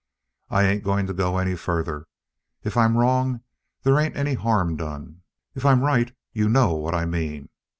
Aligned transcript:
I 0.49 0.63
ain't 0.63 0.83
going 0.83 1.05
to 1.05 1.13
go 1.13 1.37
any 1.37 1.55
further. 1.55 2.07
If 2.63 2.75
I'm 2.75 2.97
wrong, 2.97 3.41
they 3.83 3.91
ain't 4.01 4.15
any 4.17 4.33
harm 4.33 4.75
done; 4.75 5.21
if 5.53 5.63
I'm 5.63 5.83
right, 5.83 6.11
you 6.33 6.49
know 6.49 6.73
what 6.73 6.95
I 6.95 7.05
mean. 7.05 7.49